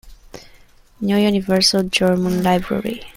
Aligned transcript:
New 0.99 1.15
Universal 1.15 1.83
German 1.83 2.41
Library. 2.41 3.03